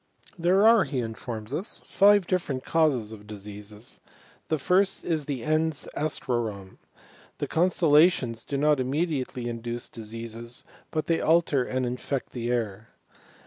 [0.35, 3.99] There are, he informs us, five different causes of diseases.
[4.47, 6.79] The first is the ens astrorum.
[7.37, 12.87] The constel^ lations do not immediately induce diseases, but they aher and infect the air.